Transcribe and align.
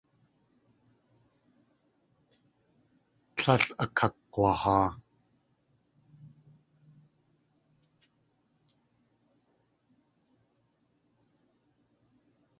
Tlél 3.37 3.65
akakg̲wahaa. 3.83 4.89